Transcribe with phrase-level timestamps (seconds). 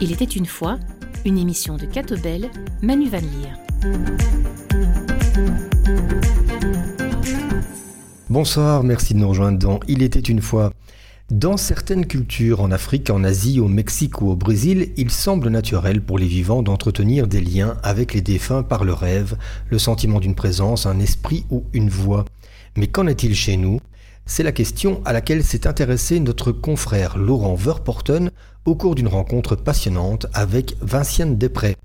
[0.00, 0.78] Il était une fois
[1.24, 2.50] une émission de Catobel,
[2.82, 3.56] Manu Van Leer.
[8.28, 10.72] Bonsoir, merci de nous rejoindre dans Il était une fois.
[11.30, 16.02] Dans certaines cultures, en Afrique, en Asie, au Mexique ou au Brésil, il semble naturel
[16.02, 19.38] pour les vivants d'entretenir des liens avec les défunts par le rêve,
[19.70, 22.26] le sentiment d'une présence, un esprit ou une voix.
[22.76, 23.80] Mais qu'en est-il chez nous?
[24.26, 28.30] C'est la question à laquelle s'est intéressé notre confrère Laurent Verporten
[28.66, 31.76] au cours d'une rencontre passionnante avec Vinciane Després.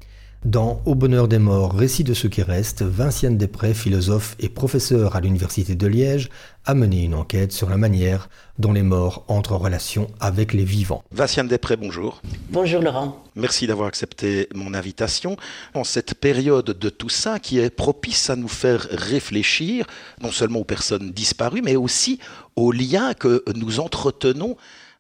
[0.46, 5.18] Dans Au bonheur des morts, récit de ce qui reste, Vinciane Després, philosophe et professeur
[5.18, 6.30] à l'Université de Liège,
[6.64, 10.64] a mené une enquête sur la manière dont les morts entrent en relation avec les
[10.64, 11.04] vivants.
[11.12, 12.22] Vinciane Després, bonjour.
[12.52, 13.22] Bonjour Laurent.
[13.36, 15.36] Merci d'avoir accepté mon invitation.
[15.74, 19.88] En cette période de Toussaint qui est propice à nous faire réfléchir,
[20.22, 22.18] non seulement aux personnes disparues, mais aussi
[22.56, 24.56] aux liens que nous entretenons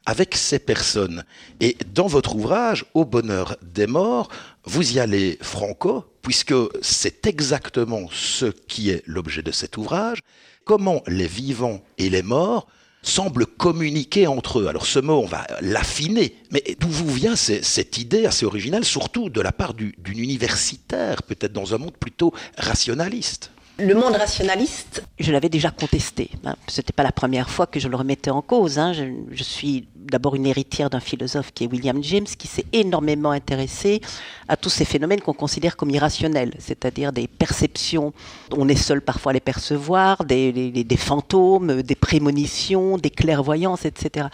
[0.05, 1.23] avec ces personnes.
[1.59, 4.29] Et dans votre ouvrage, Au bonheur des morts,
[4.63, 10.19] vous y allez franco, puisque c'est exactement ce qui est l'objet de cet ouvrage,
[10.65, 12.67] comment les vivants et les morts
[13.01, 14.67] semblent communiquer entre eux.
[14.67, 19.29] Alors ce mot, on va l'affiner, mais d'où vous vient cette idée assez originale, surtout
[19.29, 23.51] de la part d'une universitaire, peut-être dans un monde plutôt rationaliste?
[23.79, 26.29] Le monde rationaliste, je l'avais déjà contesté.
[26.45, 26.55] Hein.
[26.67, 28.77] Ce n'était pas la première fois que je le remettais en cause.
[28.77, 28.93] Hein.
[28.93, 34.01] Je, suis d'abord une héritière d'un philosophe qui est William James, qui s'est énormément intéressé
[34.47, 38.13] à tous ces phénomènes qu'on considère comme irrationnels, c'est-à-dire des perceptions,
[38.55, 44.27] on est seul parfois à les percevoir, des, des fantômes, des prémonitions, des clairvoyances, etc.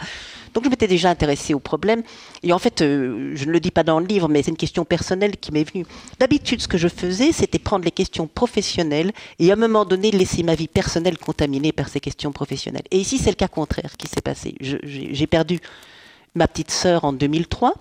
[0.56, 2.02] Donc je m'étais déjà intéressée au problème.
[2.42, 4.56] Et en fait, euh, je ne le dis pas dans le livre, mais c'est une
[4.56, 5.84] question personnelle qui m'est venue.
[6.18, 10.10] D'habitude, ce que je faisais, c'était prendre les questions professionnelles et à un moment donné,
[10.10, 12.86] laisser ma vie personnelle contaminée par ces questions professionnelles.
[12.90, 14.54] Et ici, c'est le cas contraire qui s'est passé.
[14.60, 15.60] J'ai perdu
[16.34, 17.74] ma petite sœur en 2003.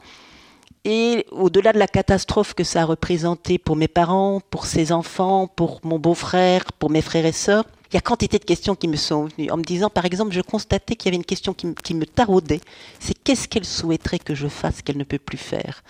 [0.83, 5.47] Et au-delà de la catastrophe que ça a représenté pour mes parents, pour ses enfants,
[5.47, 7.63] pour mon beau-frère, pour mes frères et sœurs,
[7.95, 10.33] il y a quantité de questions qui me sont venues en me disant, par exemple,
[10.33, 12.59] je constatais qu'il y avait une question qui, me taraudait,
[12.99, 15.81] c'est qu'est-ce qu'elle souhaiterait que je fasse qu'elle ne peut plus faire?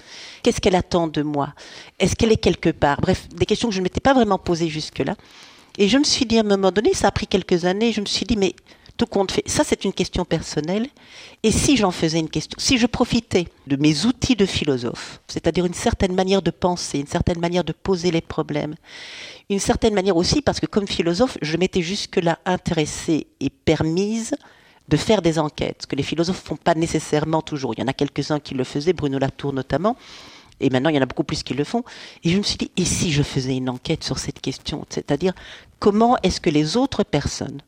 [0.43, 1.55] Qu'est-ce qu'elle attend de moi?
[1.97, 3.01] Est-ce qu'elle est quelque part?
[3.01, 5.15] Bref, des questions que je ne m'étais pas vraiment posées jusque-là.
[5.79, 8.01] Et je me suis dit à un moment donné, ça a pris quelques années, je
[8.01, 8.53] me suis dit, mais
[8.97, 9.47] tout compte fait.
[9.47, 10.87] Ça, c'est une question personnelle.
[11.43, 15.65] Et si j'en faisais une question, si je profitais de mes outils de philosophe, c'est-à-dire
[15.65, 18.75] une certaine manière de penser, une certaine manière de poser les problèmes,
[19.49, 24.35] une certaine manière aussi, parce que comme philosophe, je m'étais jusque-là intéressée et permise
[24.87, 27.73] de faire des enquêtes, ce que les philosophes font pas nécessairement toujours.
[27.75, 29.95] Il y en a quelques-uns qui le faisaient, Bruno Latour notamment,
[30.59, 31.83] et maintenant il y en a beaucoup plus qui le font.
[32.23, 35.33] Et je me suis dit, et si je faisais une enquête sur cette question, c'est-à-dire
[35.79, 37.61] comment est-ce que les autres personnes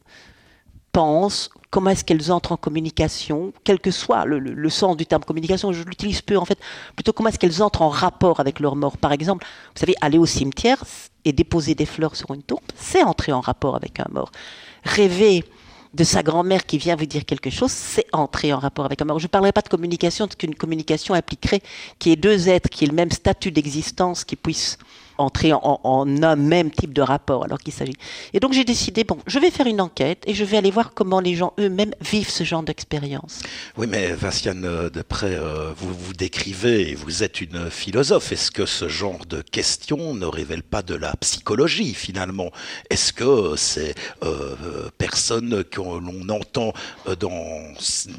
[1.70, 5.84] comment est-ce qu'elles entrent en communication, quel que soit le, sens du terme communication, je
[5.84, 6.58] l'utilise peu en fait,
[6.96, 8.98] plutôt comment est-ce qu'elles entrent en rapport avec leur mort.
[8.98, 10.84] Par exemple, vous savez, aller au cimetière
[11.26, 14.32] et déposer des fleurs sur une tombe, c'est entrer en rapport avec un mort.
[14.84, 15.44] Rêver
[15.94, 19.06] de sa grand-mère qui vient vous dire quelque chose, c'est entrer en rapport avec un
[19.06, 19.20] mort.
[19.20, 21.62] Je ne parlerai pas de communication, parce qu'une communication impliquerait
[22.00, 24.78] qu'il y ait deux êtres qui aient le même statut d'existence, qui puissent
[25.18, 27.96] entrer en, un même type de rapport alors qu'il s'agit.
[28.34, 30.94] Et donc j'ai décidé, bon, je vais faire une enquête et je vais aller voir
[30.94, 33.42] comment les gens eux-mêmes vivent ce genre d'expérience.
[33.78, 38.32] Oui, mais Vinciane euh, Depré, euh, vous vous décrivez, vous êtes une philosophe.
[38.32, 42.52] Est-ce que ce genre de questions ne révèle pas de la psychologie finalement?
[42.90, 46.74] Est-ce que ces euh, personnes que l'on entend
[47.20, 47.64] dans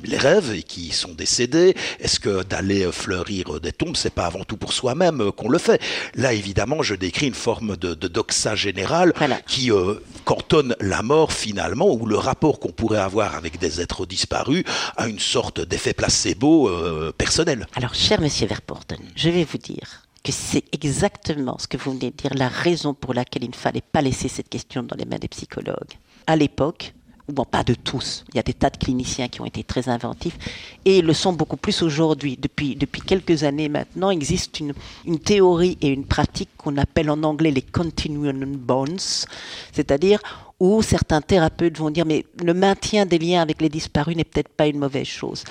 [0.05, 4.45] les rêves et qui sont décédées, est-ce que d'aller fleurir des tombes, c'est pas avant
[4.45, 5.81] tout pour soi-même qu'on le fait?
[6.15, 9.12] Là, évidemment, je décris une forme de, doxa général
[9.47, 14.06] qui euh, cantonne la mort finalement, ou le rapport qu'on pourrait avoir avec des êtres
[14.06, 14.65] disparus
[14.97, 17.66] à une sorte d'effet placebo euh, personnel.
[17.75, 22.10] Alors, cher monsieur Verporten, je vais vous dire que c'est exactement ce que vous venez
[22.10, 25.05] de dire, la raison pour laquelle il ne fallait pas laisser cette question dans les
[25.05, 25.93] mains des psychologues.
[26.26, 26.94] À l'époque,
[27.29, 29.89] bon, pas de tous, il y a des tas de cliniciens qui ont été très
[29.89, 30.39] inventifs,
[30.85, 32.39] et ils le sont beaucoup plus aujourd'hui.
[32.41, 34.73] Depuis, depuis quelques années maintenant, existe une,
[35.05, 39.27] une théorie et une pratique qu'on appelle en anglais les continuum bonds,
[39.73, 40.21] c'est-à-dire
[40.61, 44.49] où certains thérapeutes vont dire mais le maintien des liens avec les disparus n'est peut-être
[44.49, 45.45] pas une mauvaise chose.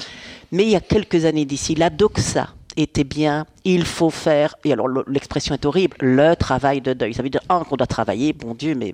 [0.52, 4.72] Mais il y a quelques années d'ici, la doxa, était bien, il faut faire, et
[4.72, 7.14] alors l'expression est horrible, le travail de deuil.
[7.14, 8.94] Ça veut dire, qu'on doit travailler, bon Dieu, mais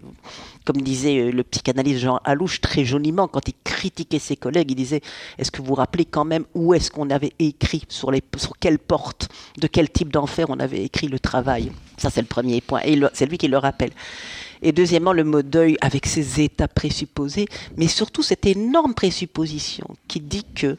[0.66, 4.76] Comme disait euh, le psychanalyste Jean Alouche très joliment quand il critiquait ses collègues, il
[4.76, 5.02] disait
[5.38, 8.58] Est-ce que vous vous rappelez quand même où est-ce qu'on avait écrit, sur, les, sur
[8.60, 11.72] quelle porte, de quel type d'enfer on avait écrit le travail?
[11.98, 12.82] Ça, c'est le premier point.
[12.86, 13.92] Et c'est lui qui le rappelle.
[14.62, 20.22] Et deuxièmement, le mot deuil avec ses états présupposés, mais surtout cette énorme présupposition qui
[20.22, 20.78] dit que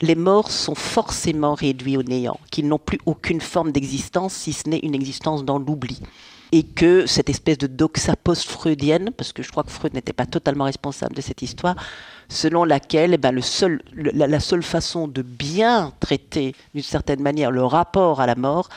[0.00, 4.68] les morts sont forcément réduits au néant, qu'ils n'ont plus aucune forme d'existence si ce
[4.68, 6.00] n'est une existence dans l'oubli.
[6.56, 10.24] Et que cette espèce de doxa post-freudienne, parce que je crois que Freud n'était pas
[10.24, 11.74] totalement responsable de cette histoire,
[12.28, 17.64] selon laquelle eh ben, seul, la, seule façon de bien traiter d'une certaine manière le
[17.64, 18.68] rapport à la mort,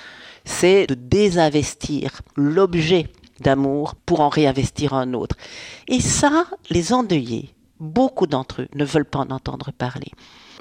[0.44, 5.36] c'est de désinvestir l'objet d'amour pour en réinvestir un autre.
[5.88, 10.12] Et ça, les endeuillés, beaucoup d'entre eux ne veulent pas en entendre parler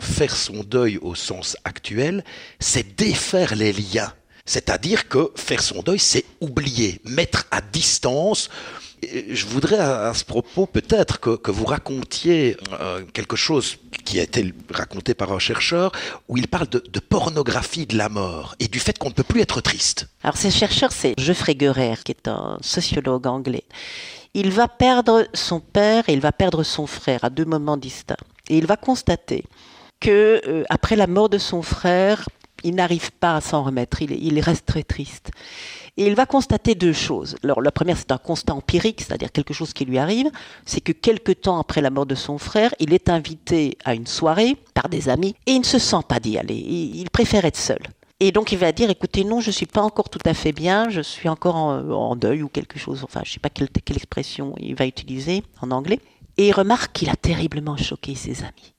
[0.00, 2.24] faire son deuil au sens actuel,
[2.60, 4.12] c'est défaire les liens.
[4.46, 8.48] C'est-à-dire que faire son deuil, c'est oublier, mettre à distance.
[9.02, 14.54] Je voudrais à, ce propos peut-être que, vous racontiez euh, quelque chose qui a été
[14.70, 15.92] raconté par un chercheur
[16.28, 19.40] où il parle de, pornographie de la mort et du fait qu'on ne peut plus
[19.40, 20.08] être triste.
[20.22, 23.64] Alors ce chercheur, c'est Geoffrey Guerer, qui est un sociologue anglais.
[24.32, 28.16] Il va perdre son père et il va perdre son frère à deux moments distincts.
[28.48, 29.44] Et il va constater
[30.00, 32.28] que euh, après la mort de son frère,
[32.64, 35.30] il n'arrive pas à s'en remettre, il, reste très triste.
[35.96, 37.36] Et il va constater deux choses.
[37.42, 40.30] Alors la première, c'est un constat empirique, c'est-à-dire quelque chose qui lui arrive,
[40.64, 44.06] c'est que quelque temps après la mort de son frère, il est invité à une
[44.06, 47.56] soirée par des amis et il ne se sent pas d'y aller, il, préfère être
[47.56, 47.80] seul.
[48.20, 50.88] Et donc il va dire, écoutez, non, je suis pas encore tout à fait bien,
[50.88, 54.74] je suis encore en, deuil ou quelque chose, enfin je sais pas quelle expression il
[54.74, 56.00] va utiliser en anglais.
[56.38, 58.75] Et il remarque qu'il a terriblement choqué ses amis.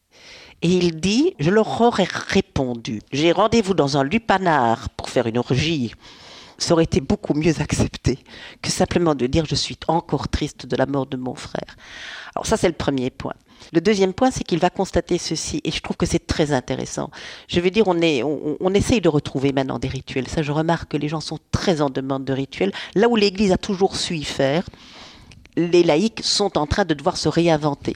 [0.61, 5.37] Et il dit, je leur aurais répondu, j'ai rendez-vous dans un lupanar pour faire une
[5.37, 5.93] orgie.
[6.57, 8.17] Ça aurait été beaucoup mieux accepté
[8.63, 11.75] que simplement de dire je suis encore triste de la mort de mon frère.
[12.35, 13.35] Alors ça c'est le premier point.
[13.73, 17.09] Le deuxième point, c'est qu'il va constater ceci, et je trouve que c'est très intéressant.
[17.47, 20.27] Je veux dire, on, est, on, essaye de retrouver maintenant des rituels.
[20.27, 22.71] Ça, je remarque que les gens sont très en demande de rituels.
[22.95, 24.63] Là où l'Église a toujours su y faire,
[25.57, 27.95] les laïcs sont en train de devoir se réinventer.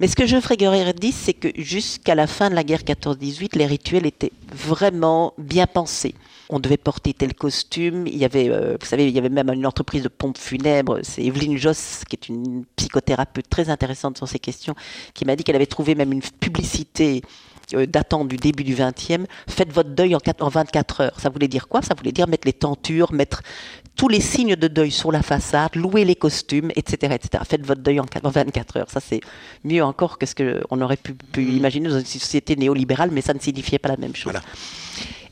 [0.00, 3.56] Mais ce que Geoffrey Guerrier dit, c'est que jusqu'à la fin de la guerre 14-18,
[3.56, 6.14] les rituels étaient vraiment bien pensés.
[6.48, 8.06] On devait porter tel costume.
[8.06, 11.00] Il y avait, euh, vous savez, il y avait même une entreprise de pompes funèbres.
[11.02, 14.74] C'est Evelyne Joss, qui est une psychothérapeute très intéressante sur ces questions,
[15.14, 17.22] qui m'a dit qu'elle avait trouvé même une publicité
[17.74, 21.20] euh, datant du début du 20e, faites votre deuil en 24 heures.
[21.20, 21.82] Ça voulait dire quoi?
[21.82, 23.42] Ça voulait dire mettre les tentures, mettre
[23.96, 27.14] tous les signes de deuil sur la façade, louer les costumes, etc.
[27.14, 27.42] etc.
[27.48, 28.90] Faites votre deuil en 24 heures.
[28.90, 29.20] Ça, c'est
[29.64, 31.40] mieux encore que ce qu'on aurait pu, mm.
[31.40, 34.34] imaginer dans une société néolibérale, mais ça ne signifiait pas la même chose.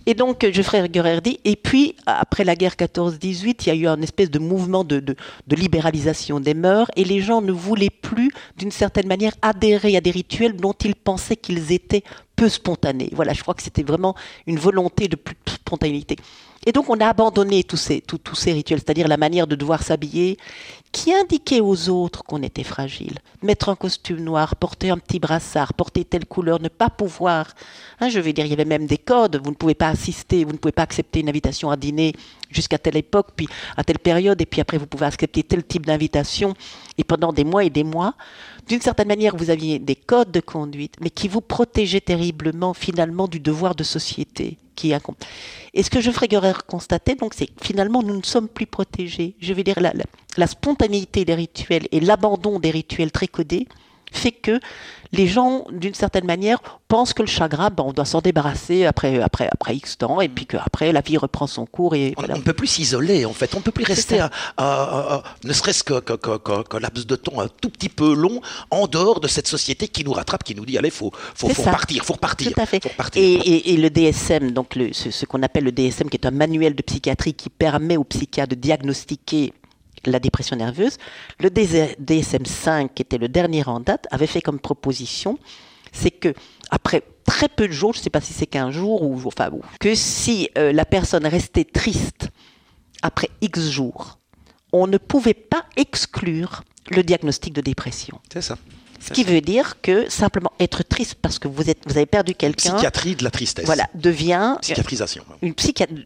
[0.06, 3.86] Et donc, Geoffrey Guerrer dit, et puis, après la guerre 14-18, il y a eu
[3.86, 5.16] un espèce de mouvement de, de,
[5.48, 10.10] libéralisation des mœurs, et les gens ne voulaient plus, d'une certaine manière, adhérer à des
[10.10, 12.02] rituels dont ils pensaient qu'ils étaient
[12.36, 13.08] peu spontanés.
[13.12, 14.14] Voilà, je crois que c'était vraiment
[14.46, 16.16] une volonté de plus de spontanéité.
[16.66, 18.02] Et donc on a abandonné tous ces,
[18.52, 20.38] rituels, c'est-à-dire la manière de devoir s'habiller,
[20.94, 23.18] qui indiquait aux autres qu'on était fragile.
[23.42, 27.52] Mettre un costume noir, porter un petit brassard, porter telle couleur, ne pas pouvoir.
[27.98, 29.40] Hein, je veux dire, il y avait même des codes.
[29.42, 32.12] Vous ne pouvez pas assister, vous ne pouvez pas accepter une invitation à dîner
[32.48, 35.84] jusqu'à telle époque, puis à telle période, et puis après vous pouvez accepter tel type
[35.84, 36.54] d'invitation.
[36.96, 38.14] Et pendant des mois et des mois,
[38.68, 43.26] d'une certaine manière, vous aviez des codes de conduite, mais qui vous protégeaient terriblement finalement
[43.26, 44.92] du devoir de société qui
[45.72, 46.28] Et ce que je ferais
[46.66, 49.34] constater, donc, c'est finalement, nous ne sommes plus protégés.
[49.40, 50.04] Je veux dire, la, la
[50.46, 53.66] spontanéité des rituels et l'abandon des rituels très codés
[54.16, 54.60] fait que
[55.12, 59.20] les gens, d'une certaine manière, pensent que le chagrin, ben, on doit s'en débarrasser après,
[59.20, 61.94] après, après X temps, et puis qu'après, la vie reprend son cours.
[61.94, 63.54] Et, On ne peut plus s'isoler, en fait.
[63.54, 64.24] On ne peut plus rester,
[64.58, 69.46] ne serait-ce qu'un laps de temps un tout petit peu long, en dehors de cette
[69.46, 72.52] société qui nous rattrape, qui nous dit, allez, il faut, faut, faut partir, faut repartir.
[72.52, 72.82] Tout à fait.
[73.14, 76.74] Et, le DSM, donc le, ce, ce qu'on appelle le DSM, qui est un manuel
[76.74, 79.52] de psychiatrie qui permet aux psychiatres de diagnostiquer
[80.06, 80.98] la dépression nerveuse,
[81.40, 85.38] le DSM-5, qui était le dernier en date, avait fait comme proposition,
[85.92, 86.34] c'est que
[86.70, 89.20] après très peu de jours, je ne sais pas si c'est qu'un jour ou
[89.80, 92.28] que si euh, la personne restait triste
[93.02, 94.18] après X jours,
[94.72, 98.20] on ne pouvait pas exclure le diagnostic de dépression.
[98.32, 98.58] C'est ça.
[99.08, 102.34] Ce qui veut dire que simplement être triste parce que vous, êtes, vous avez perdu
[102.34, 102.72] quelqu'un.
[102.72, 103.66] Psychiatrie de la tristesse.
[103.66, 104.56] Voilà, devient.
[104.62, 105.24] Psychiatrisation.
[105.42, 105.54] Une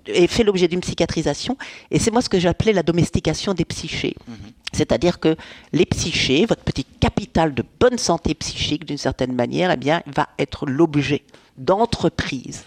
[0.06, 1.56] et fait l'objet d'une psychiatrisation.
[1.90, 4.16] Et c'est moi ce que j'appelais la domestication des psychés.
[4.26, 4.36] Mhm.
[4.72, 5.36] C'est-à-dire que
[5.72, 10.28] les psychés, votre petit capital de bonne santé psychique, d'une certaine manière, eh bien, va
[10.38, 11.22] être l'objet
[11.56, 12.64] d'entreprises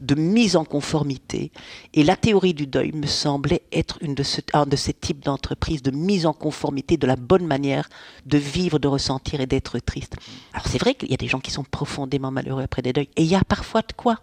[0.00, 1.52] de mise en conformité.
[1.94, 5.82] Et la théorie du deuil me semblait être une de un de ces types d'entreprises
[5.82, 7.88] de mise en conformité de la bonne manière
[8.26, 10.16] de vivre, de ressentir et d'être triste.
[10.52, 13.10] Alors c'est vrai qu'il y a des gens qui sont profondément malheureux après des deuils.
[13.16, 14.16] Et il y a parfois de quoi.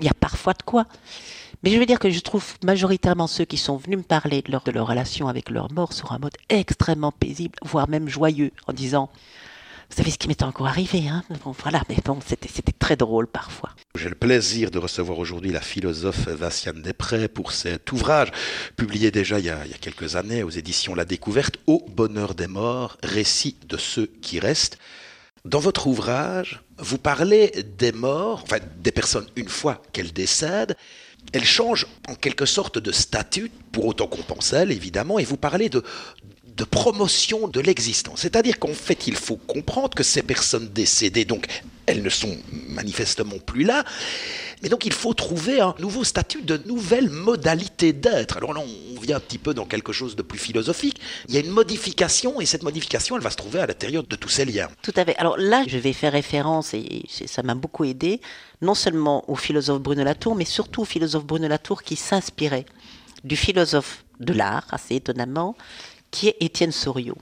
[0.00, 0.86] Il y a parfois de quoi.
[1.62, 4.50] Mais je veux dire que je trouve majoritairement ceux qui sont venus me parler de
[4.50, 9.10] leur relation avec leur mort sur un mode extrêmement paisible, voire même joyeux, en disant
[9.92, 13.26] vous savez ce qui m'est encore arrivé, hein bon, Voilà, mais bon, c'était, très drôle
[13.26, 13.70] parfois.
[13.94, 18.30] J'ai le plaisir de recevoir aujourd'hui la philosophe Vinciane Després pour cet ouvrage,
[18.74, 21.84] publié déjà il y, a, il y, a, quelques années aux éditions La Découverte, Au
[21.90, 24.78] bonheur des morts, récit de ceux qui restent.
[25.44, 30.74] Dans votre ouvrage, vous parlez des morts, enfin des personnes une fois qu'elles décèdent,
[31.32, 35.36] elles changent en quelque sorte de statut, pour autant qu'on pense elles, évidemment, et vous
[35.36, 35.82] parlez de,
[36.56, 38.20] de promotion de l'existence.
[38.20, 41.46] C'est-à-dire qu'en fait, il faut comprendre que ces personnes décédées, donc
[41.86, 42.36] elles ne sont
[42.68, 43.84] manifestement plus là,
[44.62, 48.36] mais donc il faut trouver un nouveau statut, de nouvelles modalités d'être.
[48.36, 51.00] Alors là, on vient un petit peu dans quelque chose de plus philosophique.
[51.28, 54.16] Il y a une modification, et cette modification, elle va se trouver à l'intérieur de
[54.16, 54.68] tous ces liens.
[54.82, 55.16] Tout à fait.
[55.16, 58.20] Alors là, je vais faire référence, et ça m'a beaucoup aidé,
[58.60, 62.66] non seulement au philosophe Bruno Latour, mais surtout au philosophe Bruno Latour qui s'inspirait
[63.24, 65.56] du philosophe de l'art, assez étonnamment,
[66.12, 67.18] qui est Étienne Soriot.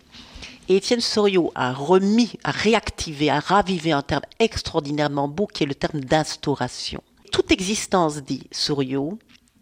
[0.68, 5.66] Et Étienne Soriot a remis, a réactivé, a ravivé un terme extraordinairement beau qui est
[5.66, 7.02] le terme d'instauration.
[7.32, 9.18] Toute existence, dit Soriot,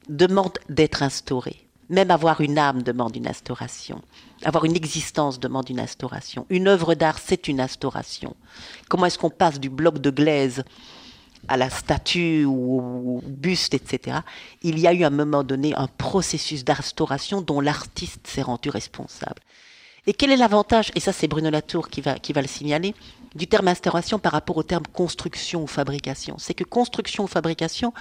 [0.09, 1.69] demande d'être instaurée.
[1.91, 4.03] Même avoir une âme demande une instauration.
[4.45, 6.45] Avoir une existence demande une instauration.
[6.51, 8.37] Une œuvre d'art, c'est une instauration.
[8.89, 10.65] Comment est-ce qu'on passe du bloc de glaise
[11.47, 14.19] à la statue ou au buste, etc.,
[14.63, 18.71] il y a eu à un moment donné un processus d'instauration dont l'artiste s'est rendu
[18.71, 19.41] responsable.
[20.07, 22.95] Et quel est l'avantage, et ça c'est Bruno Latour qui va, qui va le signaler,
[23.35, 26.37] du terme instauration par rapport au terme construction ou fabrication?
[26.39, 27.93] C'est que construction ou fabrication,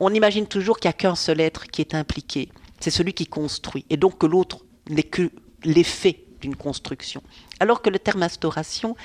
[0.00, 2.48] on imagine toujours qu'il n'y a qu'un seul être qui est impliqué,
[2.80, 5.30] c'est celui qui construit, et donc que l'autre n'est que
[5.64, 7.22] l'effet d'une construction.
[7.60, 8.96] Alors que le terme instauration,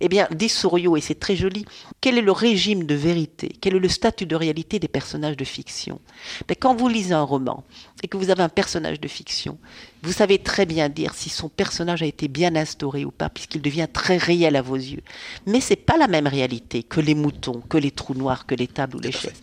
[0.00, 1.64] eh bien, dit Souriau, et c'est très joli,
[2.00, 5.44] quel est le régime de vérité, quel est le statut de réalité des personnages de
[5.44, 6.00] fiction?
[6.48, 7.62] Mais Quand vous lisez un roman
[8.02, 9.58] et que vous avez un personnage de fiction,
[10.02, 13.62] vous savez très bien dire si son personnage a été bien instauré ou pas, puisqu'il
[13.62, 15.02] devient très réel à vos yeux.
[15.46, 18.68] Mais c'est pas la même réalité que les moutons, que les trous noirs, que les
[18.68, 19.40] tables ou les chaises.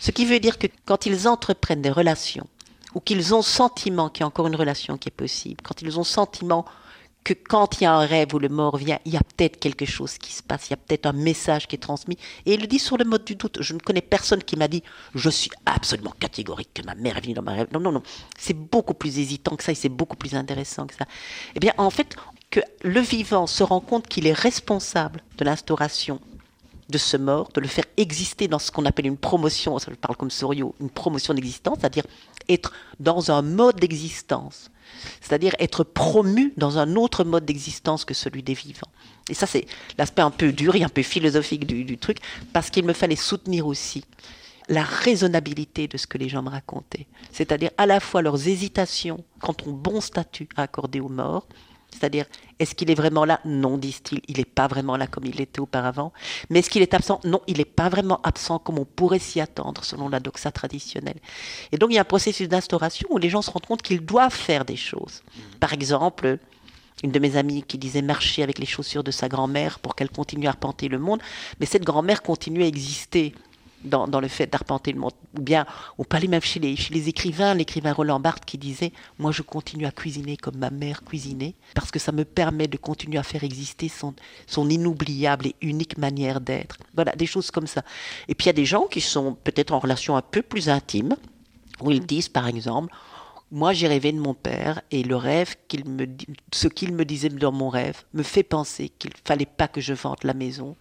[0.00, 2.46] Ce qui veut dire que quand ils entreprennent des relations,
[2.94, 5.98] ou qu'ils ont sentiment qu'il y a encore une relation qui est possible, quand ils
[5.98, 6.64] ont sentiment
[7.24, 9.58] que quand il y a un rêve où le mort vient, il y a peut-être
[9.58, 12.18] quelque chose qui se passe, il y a peut-être un message qui est transmis.
[12.44, 13.58] Et il le dit sur le mode du doute.
[13.62, 14.82] Je ne connais personne qui m'a dit
[15.14, 17.68] je suis absolument catégorique que ma mère est venue dans ma rêve.
[17.72, 18.02] Non, non, non.
[18.38, 21.06] C'est beaucoup plus hésitant que ça et c'est beaucoup plus intéressant que ça.
[21.54, 22.14] Eh bien, en fait,
[22.50, 26.20] que le vivant se rend compte qu'il est responsable de l'instauration
[26.90, 30.16] de ce mort, de le faire exister dans ce qu'on appelle une promotion, je parle
[30.16, 32.04] comme Sorio, une promotion d'existence, c'est-à-dire
[32.48, 34.70] être dans un mode d'existence
[35.20, 38.90] c'est-à-dire être promu dans un autre mode d'existence que celui des vivants.
[39.28, 39.66] Et ça, c'est
[39.98, 42.18] l'aspect un peu dur et un peu philosophique du, truc,
[42.52, 44.04] parce qu'il me fallait soutenir aussi
[44.68, 49.22] la raisonnabilité de ce que les gens me racontaient, c'est-à-dire à la fois leurs hésitations
[49.40, 51.46] quant au bon statut à accorder aux morts,
[51.94, 52.26] c'est-à-dire,
[52.58, 53.40] est-ce qu'il est vraiment là?
[53.44, 56.12] Non, disent-ils, il n'est pas vraiment là comme il l'était auparavant.
[56.50, 57.20] Mais est-ce qu'il est absent?
[57.24, 61.18] Non, il n'est pas vraiment absent comme on pourrait s'y attendre selon la doxa traditionnelle.
[61.70, 64.04] Et donc, il y a un processus d'instauration où les gens se rendent compte qu'ils
[64.04, 65.22] doivent faire des choses.
[65.60, 66.38] Par exemple,
[67.04, 70.10] une de mes amies qui disait marcher avec les chaussures de sa grand-mère pour qu'elle
[70.10, 71.20] continue à arpenter le monde,
[71.60, 73.34] mais cette grand-mère continue à exister
[73.84, 75.12] dans, dans, le fait d'arpenter le monde.
[75.38, 75.66] Ou bien,
[75.98, 79.42] on parlait même chez les, chez les écrivains, l'écrivain Roland Barthes qui disait Moi, je
[79.42, 83.22] continue à cuisiner comme ma mère cuisinait, parce que ça me permet de continuer à
[83.22, 84.14] faire exister son,
[84.46, 86.78] son inoubliable et unique manière d'être.
[86.94, 87.82] Voilà, des choses comme ça.
[88.28, 90.68] Et puis, il y a des gens qui sont peut-être en relation un peu plus
[90.68, 91.16] intime,
[91.80, 92.92] où ils disent, par exemple,
[93.54, 96.08] moi, j'ai rêvé de mon père et le rêve qu'il me,
[96.52, 99.94] ce qu'il me disait dans mon rêve me fait penser qu'il fallait pas que je
[99.94, 100.74] vende la maison.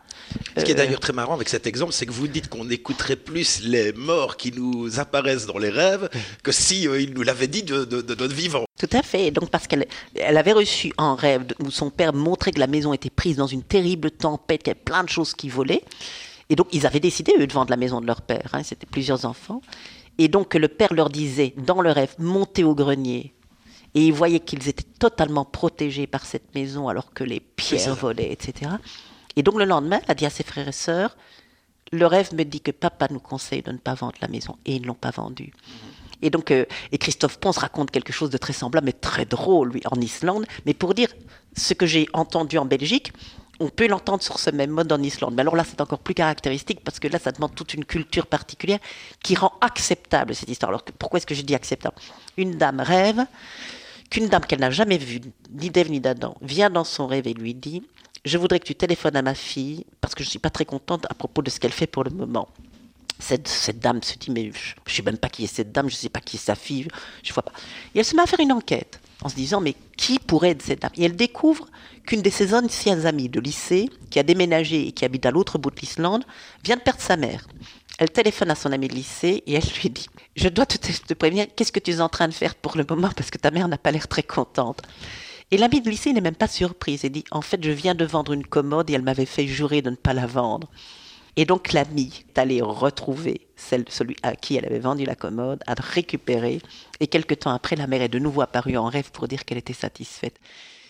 [0.57, 3.15] Ce qui est d'ailleurs très marrant avec cet exemple, c'est que vous dites qu'on écouterait
[3.15, 6.09] plus les morts qui nous apparaissent dans les rêves
[6.41, 8.65] que si euh, il nous l'avait dit de, de, de, notre vivant.
[8.79, 9.29] Tout à fait.
[9.29, 12.91] Donc parce qu'elle elle avait reçu un rêve où son père montrait que la maison
[12.91, 15.83] était prise dans une terrible tempête, qu'il y avait plein de choses qui volaient.
[16.49, 18.49] Et donc ils avaient décidé eux de vendre la maison de leur père.
[18.53, 19.61] Hein, C'était plusieurs enfants.
[20.17, 23.33] Et donc le père leur disait, dans le rêve, montez au grenier.
[23.95, 28.31] Et ils voyaient qu'ils étaient totalement protégés par cette maison alors que les pierres volaient,
[28.31, 28.71] etc.
[29.35, 31.15] Et donc le lendemain, elle a dit à ses frères et sœurs,
[31.91, 34.57] le rêve me dit que papa nous conseille de ne pas vendre la maison.
[34.65, 35.53] Et ils ne l'ont pas vendue.
[36.23, 39.73] Et donc, euh, et Christophe Ponce raconte quelque chose de très semblable, mais très drôle,
[39.73, 40.45] lui, en Islande.
[40.65, 41.09] Mais pour dire
[41.55, 43.11] ce que j'ai entendu en Belgique,
[43.59, 45.35] On peut l'entendre sur ce même mode en Islande.
[45.35, 48.25] Mais alors là, c'est encore plus caractéristique parce que là, ça demande toute une culture
[48.25, 48.79] particulière
[49.23, 50.69] qui rend acceptable cette histoire.
[50.69, 51.95] Alors pourquoi est-ce que je dis acceptable?
[52.37, 53.25] Une dame rêve
[54.09, 57.33] qu'une dame qu'elle n'a jamais vue, ni d'Ève ni d'Adam, vient dans son rêve et
[57.33, 57.83] lui dit
[58.25, 60.65] Je voudrais que tu téléphones à ma fille parce que je ne suis pas très
[60.65, 62.47] contente à propos de ce qu'elle fait pour le moment.
[63.19, 65.89] Cette, cette, dame se dit, mais je ne sais même pas qui est cette dame,
[65.89, 66.87] je ne sais pas qui est sa fille,
[67.23, 67.53] je ne vois pas.
[67.93, 70.61] Et elle se met à faire une enquête en se disant, mais qui pourrait être
[70.61, 70.91] cette dame?
[70.97, 71.67] Et elle découvre
[72.05, 75.57] qu'une de ses anciennes amies de lycée, qui a déménagé et qui habite à l'autre
[75.57, 76.25] bout de l'Islande,
[76.63, 77.47] vient de perdre sa mère.
[77.99, 81.13] Elle téléphone à son amie de lycée et elle lui dit Je dois te, te
[81.13, 83.51] prévenir, qu'est-ce que tu es en train de faire pour le moment Parce que ta
[83.51, 84.81] mère n'a pas l'air très contente.
[85.51, 87.05] Et l'amie de lycée n'est même pas surprise.
[87.05, 89.81] Elle dit En fait, je viens de vendre une commode et elle m'avait fait jurer
[89.83, 90.67] de ne pas la vendre.
[91.35, 95.63] Et donc l'amie est allée retrouver celle, celui à qui elle avait vendu la commode,
[95.65, 96.61] a récupéré,
[96.99, 99.57] et quelque temps après, la mère est de nouveau apparue en rêve pour dire qu'elle
[99.57, 100.39] était satisfaite.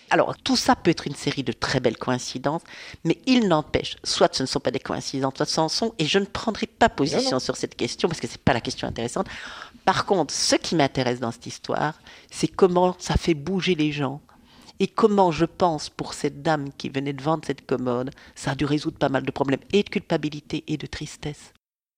[0.09, 2.61] Alors, tout ça peut être une série de très belles coïncidences,
[3.03, 6.05] mais il n'empêche, soit ce ne sont pas des coïncidences, soit ce en sont, et
[6.05, 8.87] je ne prendrai pas position sur cette question parce que ce n'est pas la question
[8.87, 9.27] intéressante.
[9.85, 14.21] Par contre, ce qui m'intéresse dans cette histoire, c'est comment ça fait bouger les gens,
[14.79, 18.55] et comment je pense pour cette dame qui venait de vendre cette commode, ça a
[18.55, 21.53] dû résoudre pas mal de problèmes et de culpabilité et de tristesse.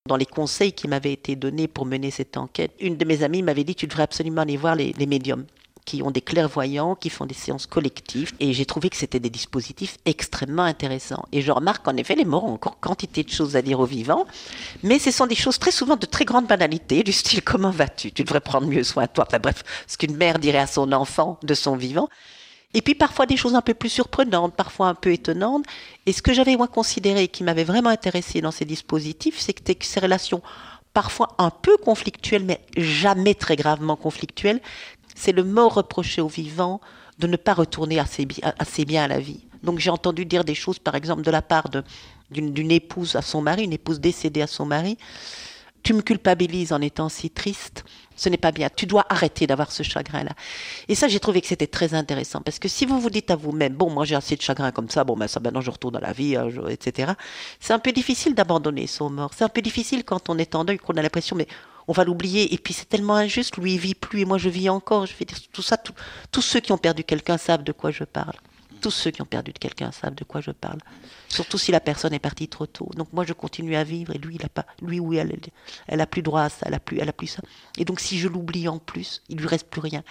[0.08, 3.42] Dans les conseils qui m'avaient été donnés pour mener cette enquête, une de mes amies
[3.42, 5.46] m'avait dit tu devrais absolument aller voir les, médiums
[5.84, 8.32] qui ont des clairvoyants, qui font des séances collectives.
[8.40, 11.26] Et j'ai trouvé que c'était des dispositifs extrêmement intéressants.
[11.32, 13.86] Et je remarque qu'en effet, les morts ont encore quantité de choses à dire aux
[13.86, 14.28] vivants,
[14.84, 18.12] mais ce sont des choses très souvent de très grande banalité, du style comment vas-tu?
[18.12, 19.26] Tu devrais prendre mieux soin de toi.
[19.28, 22.10] Enfin bref, ce qu'une mère dirait à son enfant de son vivant.
[22.76, 25.64] Et puis parfois des choses un peu plus surprenantes, parfois un peu étonnantes.
[26.06, 29.86] Et ce que j'avais moi considéré qui m'avait vraiment intéressé dans ces dispositifs, c'est que
[29.86, 30.42] ces relations
[30.94, 34.60] parfois un peu conflictuelles, mais jamais très gravement conflictuelles,
[35.16, 36.82] c'est le mort reproché aux vivants
[37.18, 38.26] de ne pas retourner assez
[38.86, 39.46] bien à la vie.
[39.64, 41.70] Donc j'ai entendu dire des choses, par exemple, de la part
[42.30, 44.98] d'une épouse à son mari, une épouse décédée à son mari.
[45.82, 47.86] Tu me culpabilises en étant si triste
[48.16, 48.70] ce n'est pas bien.
[48.76, 50.32] Tu dois arrêter d'avoir ce chagrin-là.
[50.88, 52.42] Et ça, j'ai trouvé que c'était très intéressant.
[52.42, 54.90] Parce que si vous vous dites à vous-même, bon, moi j'ai assez de chagrin comme
[54.90, 57.14] ça, bon, ben ça, maintenant je retourne dans la vie, hein, etc.
[57.60, 59.32] C'est un peu difficile d'abandonner son mort.
[59.36, 61.48] C'est un peu difficile quand on est en deuil, qu'on a l'impression, mais
[61.88, 62.54] on va l'oublier.
[62.54, 65.06] Et puis c'est tellement injuste, lui il vit plus et moi je vis encore.
[65.06, 65.78] Je vais dire tout ça,
[66.32, 68.36] tous ceux qui ont perdu quelqu'un savent de quoi je parle
[68.86, 70.78] tous ceux qui ont perdu quelqu'un savent de quoi je parle.
[71.36, 72.90] Surtout si la personne est partie trop tôt.
[72.96, 75.38] Donc moi, je continue à vivre et lui, il a pas, lui ou elle,
[75.88, 77.42] elle a plus droit à ça, elle a plus, elle a plus ça.
[77.78, 80.04] Et donc si je l'oublie en plus, il lui reste plus rien.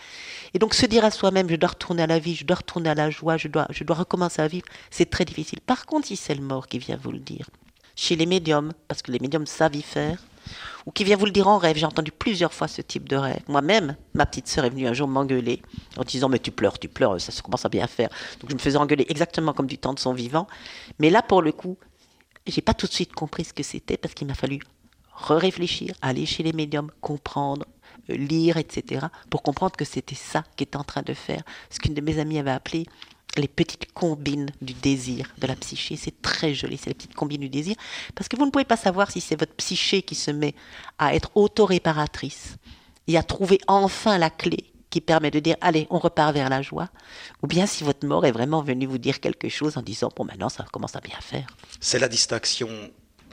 [0.53, 2.91] Et donc se dire à soi-même, je dois retourner à la vie, je dois retourner
[2.91, 5.61] à la joie, je dois, je dois recommencer à vivre, c'est très difficile.
[5.61, 7.49] Par contre, si c'est le mort qui vient vous le dire,
[7.97, 10.19] chez les médiums, parce que les médiums savent y faire,
[10.87, 11.77] ou qui vient vous le dire en rêve.
[11.77, 13.41] J'ai entendu plusieurs fois ce type de rêve.
[13.49, 15.63] Moi-même, ma petite sœur est venue un jour m'engueuler
[15.97, 18.09] en disant mais tu pleures, tu pleures, ça commence à bien faire.
[18.41, 20.47] Donc je me faisais engueuler exactement comme du temps de son vivant.
[20.99, 21.77] Mais là, pour le coup,
[22.47, 24.61] j'ai pas tout de suite compris ce que c'était parce qu'il m'a fallu
[25.15, 27.67] réfléchir, aller chez les médiums, comprendre,
[28.11, 31.43] euh, lire, etc., pour comprendre que c'était ça qu'était en train de faire.
[31.71, 32.87] Ce qu'une de mes amies avait appelé
[33.37, 35.97] les petites combines du désir de la psyché.
[35.97, 37.77] C'est très joli, c'est les petites combines du désir,
[38.15, 40.55] parce que vous ne pouvez pas savoir si c'est votre psyché qui se met
[40.99, 42.57] à être auto-réparatrice
[43.07, 46.63] et à trouver enfin la clé qui permet de dire allez, on repart vers la
[46.63, 46.89] joie,
[47.43, 50.25] ou bien si votre mort est vraiment venu vous dire quelque chose en disant bon
[50.25, 51.49] maintenant ça commence à bien faire.
[51.81, 52.69] C'est la distinction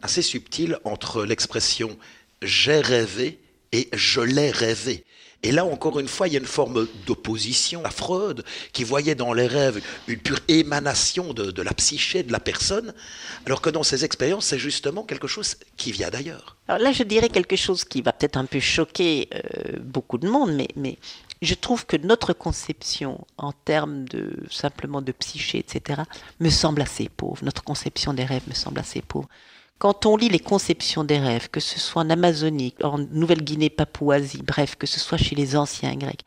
[0.02, 1.96] assez subtile entre l'expression
[2.42, 3.40] j'ai rêvé
[3.72, 5.06] et je l'ai rêvé.
[5.44, 9.16] Et là, encore une fois, il y a une forme d'opposition à Freud, qui voyait
[9.16, 12.94] dans les rêves une pure émanation de, la psyché de la personne,
[13.46, 16.58] alors que dans ses expériences, c'est justement quelque chose qui vient d'ailleurs.
[16.68, 20.28] Alors là, je dirais quelque chose qui va peut-être un peu choquer euh, beaucoup de
[20.28, 20.98] monde, mais, mais
[21.42, 26.02] je trouve que notre conception en termes de simplement de psyché, etc.,
[26.40, 27.44] me semble assez pauvre.
[27.44, 29.28] Notre conception des rêves me semble assez pauvre.
[29.82, 34.44] Quand on lit les conceptions des rêves, que ce soit en Amazonie, en Nouvelle-Guinée, Papouasie,
[34.46, 36.24] bref, que ce soit chez les anciens Grecs,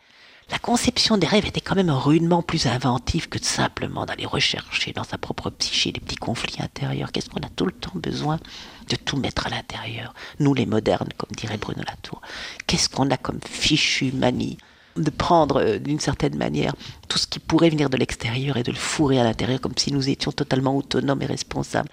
[0.51, 4.93] la conception des rêves était quand même rudement plus inventive que de simplement d'aller rechercher
[4.93, 7.13] dans sa propre psyché les petits conflits intérieurs.
[7.13, 8.41] Qu'est-ce qu'on a tout le temps besoin
[8.89, 10.15] de tout mettre à l'intérieur?
[10.41, 12.23] Nous les modernes, comme dirait Bruno Latour.
[12.67, 14.59] Qu'est-ce qu'on a comme fichu manie
[14.97, 16.75] de prendre euh, d'une certaine manière
[17.07, 19.93] tout ce qui pourrait venir de l'extérieur et de le fourrer à l'intérieur comme si
[19.93, 21.89] nous étions totalement autonomes et responsables?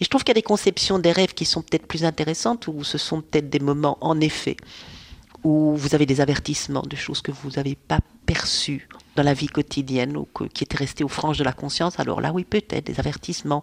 [0.00, 2.68] Et je trouve qu'il y a des conceptions des rêves qui sont peut-être plus intéressantes,
[2.68, 4.56] où ce sont peut-être des moments, en effet,
[5.44, 9.48] où vous avez des avertissements de choses que vous n'avez pas perçues dans la vie
[9.48, 11.98] quotidienne ou qui étaient restées aux franges de la conscience.
[11.98, 13.62] Alors là, oui, peut-être des avertissements.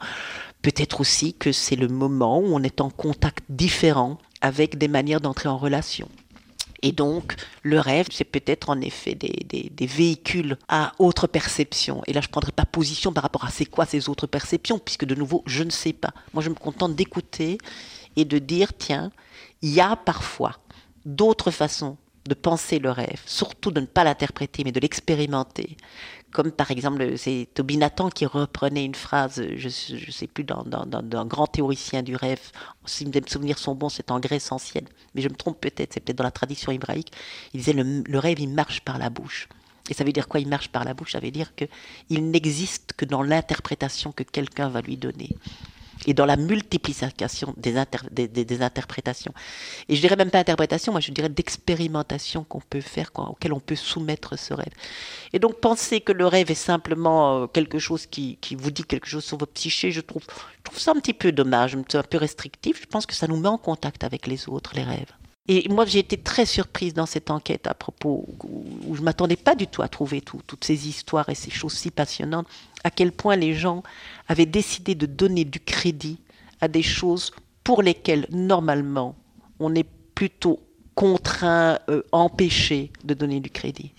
[0.61, 5.21] Peut-être aussi que c'est le moment où on est en contact différent avec des manières
[5.21, 6.09] d'entrer en relation.
[6.83, 12.01] Et donc, le rêve, c'est peut-être en effet des, véhicules à autre perception.
[12.07, 14.79] Et là, je ne prendrai pas position par rapport à c'est quoi ces autres perceptions,
[14.79, 16.13] puisque de nouveau, je ne sais pas.
[16.33, 17.57] Moi, je me contente d'écouter
[18.15, 19.11] et de dire, tiens,
[19.61, 20.57] il y a parfois
[21.05, 25.77] d'autres façons de penser le rêve, surtout de ne pas l'interpréter, mais de l'expérimenter.
[26.31, 31.25] Comme par exemple, c'est Toby Nathan qui reprenait une phrase, je ne sais plus, d'un
[31.25, 32.51] grand théoricien du rêve,
[32.85, 35.99] si mes souvenirs sont bons, c'est en Grèce ancienne, mais je me trompe peut-être, c'est
[35.99, 37.11] peut-être dans la tradition hébraïque.
[37.53, 39.47] Il disait le, le rêve, il marche par la bouche.
[39.89, 41.13] Et ça veut dire quoi Il marche par la bouche?
[41.13, 45.29] Ça veut dire qu'il n'existe que dans l'interprétation que quelqu'un va lui donner
[46.05, 47.73] et dans la multiplication des,
[48.27, 49.33] des, interprétations.
[49.89, 53.53] Et je dirais même pas interprétation, moi je dirais d'expérimentation qu'on peut faire, quoi, auquel
[53.53, 54.73] on peut soumettre ce rêve.
[55.33, 58.83] Et donc penser que le rêve est simplement euh, quelque chose qui, qui, vous dit
[58.83, 62.03] quelque chose sur votre psyché, je trouve, je trouve ça un petit peu dommage, un
[62.03, 62.81] peu restrictif.
[62.81, 65.11] Je pense que ça nous met en contact avec les autres, les rêves.
[65.49, 68.27] Et moi, j'ai été très surprise dans cette enquête à propos,
[68.85, 71.89] où je m'attendais pas du tout à trouver toutes ces histoires et ces choses si
[71.89, 72.47] passionnantes,
[72.87, 73.83] à quel point les gens
[74.29, 76.19] avaient décidé de donner du crédit
[76.61, 77.31] à des choses
[77.65, 79.15] pour lesquelles, normalement,
[79.59, 80.61] on est plutôt
[80.95, 83.91] contraint, euh, empêché de donner du crédit.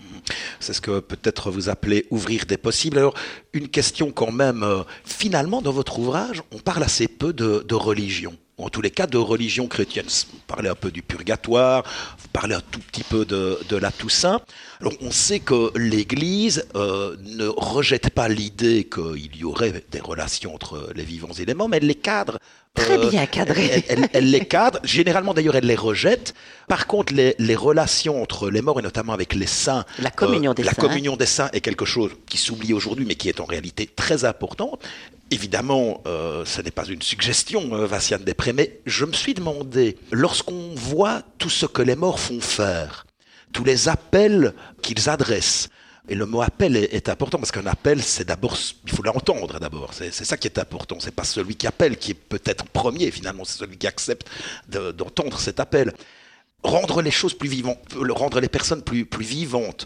[0.59, 2.97] C'est ce que peut-être vous appelez ouvrir des possibles.
[2.97, 3.13] Alors,
[3.53, 7.75] une question quand même, euh, finalement, dans votre ouvrage, on parle assez peu de, de
[7.75, 10.05] religion en tous les cas de religion chrétienne.
[10.07, 11.83] Vous parlez un peu du purgatoire,
[12.17, 14.41] vous parlez un tout petit peu de, la Toussaint.
[14.81, 20.53] Alors on sait que l'Église euh, ne rejette pas l'idée qu'il y aurait des relations
[20.53, 22.39] entre les vivants et les morts, mais elle les cadre.
[22.75, 23.83] Très euh, bien cadré.
[24.13, 24.79] Elle, les cadre.
[24.83, 26.33] Généralement d'ailleurs elle les rejette.
[26.67, 30.63] Par contre les, relations entre les morts et notamment avec les saints, la communion des
[30.63, 33.45] euh, la communion des saints est quelque chose qui s'oublie aujourd'hui, mais qui est en
[33.45, 34.81] réalité très importante.
[35.31, 39.97] Évidemment, euh, ce n'est pas une suggestion, euh, Vinciane Després, mais je me suis demandé,
[40.11, 43.05] lorsqu'on voit tout ce que les morts font faire,
[43.53, 45.69] tous les appels qu'ils adressent,
[46.09, 49.93] et le mot appel est, important parce qu'un appel, c'est d'abord, il faut l'entendre d'abord.
[49.93, 50.97] C'est ça qui est important.
[50.99, 54.27] C'est pas celui qui appelle qui est peut-être premier finalement, c'est celui qui accepte
[54.67, 55.93] d'entendre cet appel
[56.63, 59.85] rendre les choses plus vivantes, rendre les personnes plus, plus vivantes.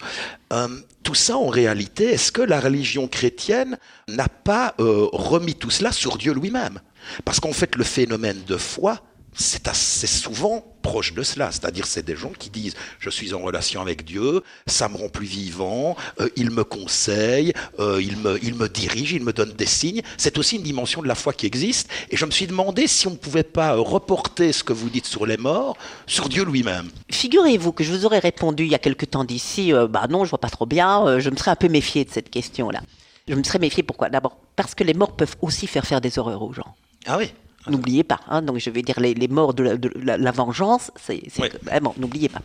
[0.51, 0.67] Euh,
[1.03, 5.91] tout ça, en réalité, est-ce que la religion chrétienne n'a pas euh, remis tout cela
[5.91, 6.79] sur Dieu lui-même?
[7.25, 9.01] Parce qu'en fait, le phénomène de foi,
[9.33, 11.51] c'est assez souvent proche de cela.
[11.51, 15.09] C'est-à-dire, c'est des gens qui disent Je suis en relation avec Dieu, ça me rend
[15.09, 19.53] plus vivant, euh, il me conseille, euh, il, me, il me dirige, il me donne
[19.53, 20.03] des signes.
[20.17, 21.89] C'est aussi une dimension de la foi qui existe.
[22.11, 25.07] Et je me suis demandé si on ne pouvait pas reporter ce que vous dites
[25.07, 26.89] sur les morts sur Dieu lui-même.
[27.09, 30.25] Figurez-vous que je vous aurais répondu il y a quelque temps d'ici euh, Bah non,
[30.25, 32.81] je vois pas trop bien, je me serais un peu méfié de cette question-là.
[33.27, 34.09] Je me serais méfié pourquoi?
[34.09, 36.75] D'abord, parce que les morts peuvent aussi faire faire des horreurs aux gens.
[37.05, 37.31] Ah oui
[37.67, 41.23] N'oubliez pas, hein, donc je vais dire les, morts de la, vengeance, c'est
[41.63, 42.41] vraiment, n'oubliez pas.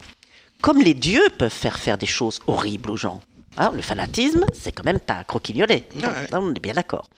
[0.61, 3.21] Comme les dieux peuvent faire faire des choses horribles aux gens,
[3.57, 5.85] hein, le fanatisme, c'est quand même pas croquignoler.
[6.33, 7.09] On est bien d'accord.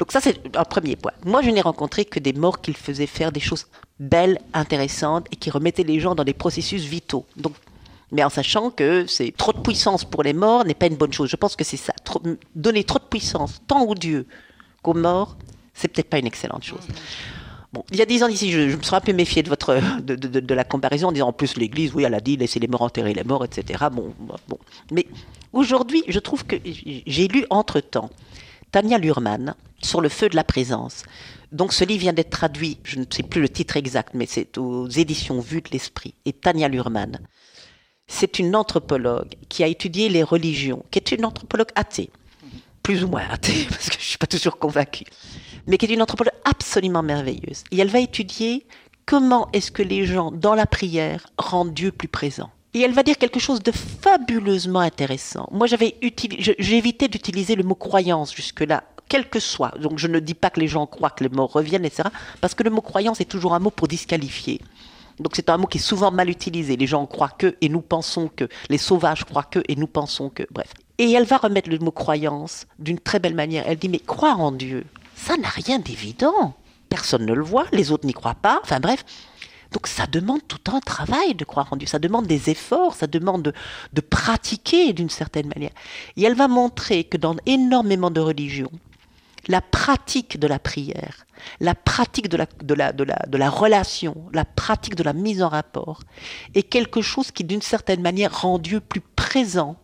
[0.00, 1.12] Donc ça, c'est un premier point.
[1.24, 3.66] Moi, je n'ai rencontré que des morts qui faisaient faire des choses
[3.98, 7.26] belles, intéressantes et qui remettaient les gens dans des processus vitaux.
[7.36, 7.52] Donc,
[8.10, 11.12] mais en sachant que c'est trop de puissance pour les morts n'est pas une bonne
[11.12, 11.28] chose.
[11.28, 11.92] Je pense que c'est ça.
[12.54, 14.26] donner trop de puissance tant aux dieux
[14.82, 15.36] qu'aux morts,
[15.80, 16.86] c'est peut-être pas une excellente chose.
[17.72, 19.78] Bon, il y a dix ans d'ici, je, me serais un peu méfié de, votre,
[20.02, 22.82] de, la comparaison en disant en plus l'Église, oui, elle a dit laissez les morts
[22.82, 23.84] enterrer les morts, etc.
[23.92, 24.58] Bon, bon.
[24.90, 25.06] Mais
[25.52, 28.10] aujourd'hui, je trouve que j'ai lu entre-temps
[28.72, 31.04] Tania Lurman sur le feu de la présence.
[31.52, 34.58] Donc ce livre vient d'être traduit, je ne sais plus le titre exact, mais c'est
[34.58, 36.14] aux éditions Vue de l'Esprit.
[36.24, 37.20] Et Tania Lurman,
[38.08, 42.10] c'est une anthropologue qui a étudié les religions, qui est une anthropologue athée,
[42.82, 45.04] plus ou moins athée, parce que je ne suis pas toujours convaincue
[45.66, 47.64] mais qui est une anthropologue absolument merveilleuse.
[47.70, 48.66] Et elle va étudier
[49.06, 52.50] comment est-ce que les gens, dans la prière, rendent Dieu plus présent.
[52.74, 55.48] Et elle va dire quelque chose de fabuleusement intéressant.
[55.50, 59.76] Moi, j'avais évité d'utiliser le mot croyance jusque-là, quel que soit.
[59.80, 62.10] Donc, je ne dis pas que les gens croient que les morts reviennent, etc.
[62.40, 64.60] Parce que le mot croyance est toujours un mot pour disqualifier.
[65.18, 66.76] Donc, c'est un mot qui est souvent mal utilisé.
[66.76, 68.48] Les gens croient que, et nous pensons que.
[68.68, 70.44] Les sauvages croient que, et nous pensons que.
[70.52, 70.72] Bref.
[70.98, 73.64] Et elle va remettre le mot croyance d'une très belle manière.
[73.66, 74.84] Elle dit, mais croire en Dieu,
[75.20, 76.54] ça n'a rien d'évident.
[76.88, 79.04] Personne ne le voit, les autres n'y croient pas, enfin bref.
[79.72, 83.06] Donc ça demande tout un travail de croire en Dieu, ça demande des efforts, ça
[83.06, 83.54] demande
[83.92, 85.70] de, pratiquer d'une certaine manière.
[86.16, 88.72] Et elle va montrer que dans énormément de religions,
[89.46, 91.26] la pratique de la prière,
[91.60, 95.12] la pratique de la, de la, de la, de la relation, la pratique de la
[95.12, 96.00] mise en rapport
[96.54, 99.76] est quelque chose qui d'une certaine manière rend Dieu plus présent,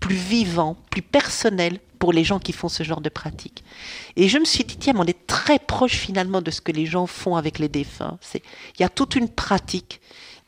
[0.00, 3.62] plus vivant, plus personnel pour les gens qui font ce genre de pratique.
[4.16, 6.86] Et je me suis dit, tiens, on est très proche finalement de ce que les
[6.86, 8.18] gens font avec les défunts.
[8.34, 10.00] Il y a toute une pratique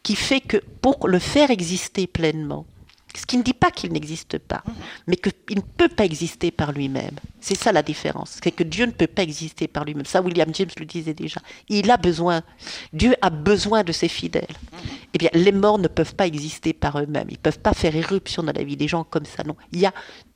[0.03, 2.67] qui fait que pour le faire exister pleinement,
[3.15, 4.65] ce qui ne dit pas qu'il n'existe pas,
[5.07, 7.17] mais qu'il ne peut pas exister par lui-même.
[7.41, 8.38] C'est ça la différence.
[8.43, 10.07] C'est que Dieu ne peut pas exister par lui-même.
[10.07, 11.43] Ça, William James le disait déjà.
[11.69, 12.43] Il a besoin,
[12.95, 14.47] Dieu a besoin de ses fidèles.
[15.12, 17.29] Eh bien, les morts ne peuvent pas exister par eux-mêmes.
[17.29, 19.43] Ils ne peuvent pas faire éruption dans la vie des gens comme ça.
[19.45, 19.57] Non.
[19.73, 19.93] Il y a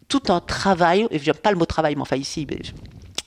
[0.08, 2.72] tout un travail, et je n'aime pas le mot travail, mais enfin ici, il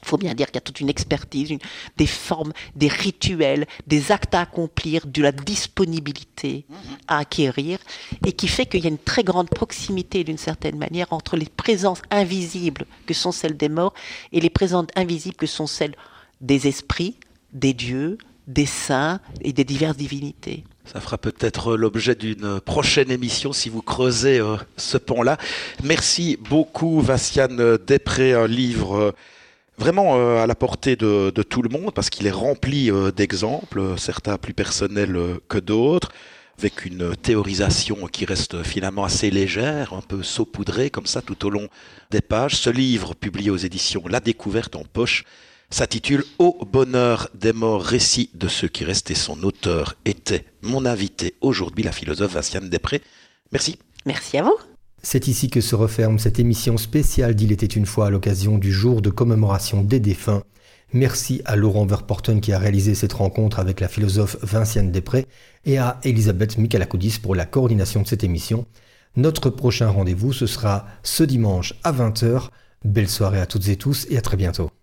[0.06, 1.58] faut bien dire qu'il y a toute une expertise,
[1.98, 6.66] des formes, des rituels, des actes à accomplir, de la disponibilité
[7.08, 7.80] à acquérir,
[8.26, 11.46] et qui fait qu'il y a une très grande proximité d'une certaine manière entre les
[11.46, 13.94] présences invisibles que sont celles des morts
[14.32, 15.96] et les présences invisibles que sont celles
[16.42, 17.18] des esprits,
[17.54, 20.64] des dieux, des saints et des diverses divinités.
[20.92, 25.38] Ça fera peut-être l'objet d'une prochaine émission si vous creusez euh, ce pont-là.
[25.84, 29.12] Merci beaucoup, Vassiane Després, un livre euh,
[29.78, 34.40] vraiment euh, à la portée de, tout le monde parce qu'il est rempli d'exemples, certains
[34.40, 35.16] plus personnels
[35.48, 36.10] que d'autres
[36.58, 41.52] avec une théorisation qui reste finalement assez légère, un peu saupoudrée comme ça tout au
[41.52, 41.68] long
[42.10, 42.56] des pages.
[42.56, 45.24] Ce livre, publié aux éditions La Découverte en poche,
[45.70, 49.16] s'intitule Au bonheur des morts, récit de ceux qui restaient.
[49.16, 53.02] Son auteur était mon invité aujourd'hui, la philosophe Vassiane Després.
[53.52, 53.78] Merci.
[54.06, 54.58] Merci à vous.
[55.02, 58.72] C'est ici que se referme cette émission spéciale d'Il était une fois à l'occasion du
[58.72, 60.44] jour de commémoration des défunts.
[60.92, 65.28] Merci à Laurent Verporten qui a réalisé cette rencontre avec la philosophe Vinciane Després
[65.66, 68.66] et à Elisabeth Michalakoudis pour la coordination de cette émission.
[69.16, 72.50] Notre prochain rendez-vous, ce sera ce dimanche à 20h.
[72.84, 74.72] Belle soirée à toutes et tous et à très bientôt.